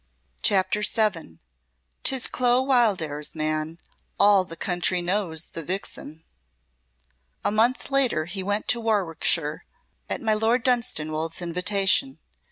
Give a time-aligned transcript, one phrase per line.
[0.41, 1.37] CHAPTER VII
[2.03, 3.77] "'Tis Clo Wildairs, Man
[4.19, 6.23] All the County Knows the Vixen."
[7.45, 9.63] A month later he went to Warwickshire
[10.09, 12.17] at my Lord Dunstanwolde's invitation.